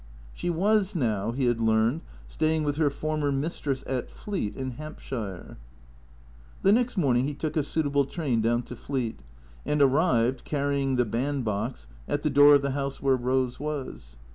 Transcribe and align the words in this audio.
She 0.33 0.49
was 0.49 0.95
now, 0.95 1.29
he 1.31 1.45
had 1.45 1.61
learned, 1.61 2.01
staying 2.25 2.63
with 2.63 2.77
her 2.77 2.89
former 2.89 3.31
mistress 3.31 3.83
at 3.85 4.09
Fleet, 4.09 4.55
in 4.55 4.71
Hampshire. 4.71 5.57
The 6.63 6.71
next 6.71 6.97
morning 6.97 7.25
he 7.25 7.35
took 7.35 7.55
a 7.55 7.61
suitable 7.61 8.05
train 8.05 8.41
down 8.41 8.63
to 8.63 8.75
Fleet, 8.75 9.19
and 9.63 9.79
arrived, 9.79 10.43
carrying 10.43 10.95
the 10.95 11.05
band 11.05 11.45
box, 11.45 11.87
at 12.07 12.23
the 12.23 12.31
door 12.31 12.55
of 12.55 12.63
the 12.63 12.71
house 12.71 12.99
where 12.99 13.15
Rose 13.15 13.59
was. 13.59 14.17